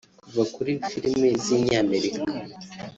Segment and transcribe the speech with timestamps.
[0.23, 2.31] Kuva kuri filime z’inyamerika